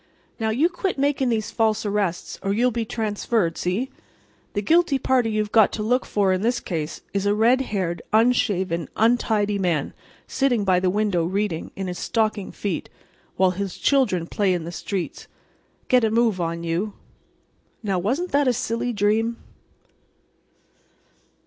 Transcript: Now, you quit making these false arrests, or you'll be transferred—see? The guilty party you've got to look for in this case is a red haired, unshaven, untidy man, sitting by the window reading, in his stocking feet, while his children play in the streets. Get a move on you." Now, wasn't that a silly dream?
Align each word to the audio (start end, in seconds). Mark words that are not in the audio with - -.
Now, 0.39 0.49
you 0.49 0.67
quit 0.67 0.97
making 0.97 1.29
these 1.29 1.51
false 1.51 1.85
arrests, 1.85 2.39
or 2.41 2.53
you'll 2.53 2.71
be 2.71 2.85
transferred—see? 2.85 3.91
The 4.53 4.61
guilty 4.63 4.97
party 4.97 5.29
you've 5.29 5.51
got 5.51 5.71
to 5.73 5.83
look 5.83 6.07
for 6.07 6.33
in 6.33 6.41
this 6.41 6.59
case 6.59 7.01
is 7.13 7.27
a 7.27 7.35
red 7.35 7.61
haired, 7.61 8.01
unshaven, 8.11 8.89
untidy 8.95 9.59
man, 9.59 9.93
sitting 10.25 10.63
by 10.65 10.79
the 10.79 10.89
window 10.89 11.23
reading, 11.23 11.69
in 11.75 11.85
his 11.85 11.99
stocking 11.99 12.51
feet, 12.51 12.89
while 13.35 13.51
his 13.51 13.77
children 13.77 14.25
play 14.25 14.55
in 14.55 14.63
the 14.63 14.71
streets. 14.71 15.27
Get 15.87 16.03
a 16.03 16.09
move 16.09 16.41
on 16.41 16.63
you." 16.63 16.93
Now, 17.83 17.99
wasn't 17.99 18.31
that 18.31 18.47
a 18.47 18.53
silly 18.53 18.91
dream? 18.93 19.37